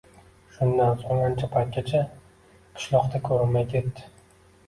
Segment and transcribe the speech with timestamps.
[0.53, 2.01] Shundan so`ng ancha paytgacha
[2.79, 4.09] qishloqda ko`rinmay ketdi